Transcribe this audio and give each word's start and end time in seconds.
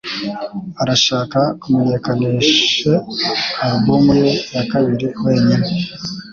arashaka 0.81 1.39
kumenyekanishe 1.61 2.91
alubumu 3.65 4.11
ye 4.21 4.29
ya 4.55 4.63
kabiri 4.71 5.05
wenyine 5.23 5.69